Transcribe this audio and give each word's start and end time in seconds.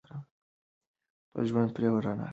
خپل 1.27 1.43
ژوند 1.49 1.69
پرې 1.75 1.87
رڼا 1.93 2.13
کړو. 2.17 2.25